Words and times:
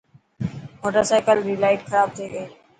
موٽرسائيڪل 0.81 1.37
ري 1.47 1.55
لائٽ 1.63 1.79
خراب 1.87 2.07
ٿي 2.15 2.25
گئي. 2.33 2.45